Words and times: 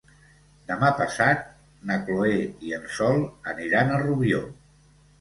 Demà 0.71 0.89
passat 1.01 1.43
na 1.91 1.99
Chloé 2.09 2.33
i 2.71 2.75
en 2.81 2.91
Sol 2.99 3.23
aniran 3.55 3.97
a 4.01 4.05
Rubió. 4.09 4.47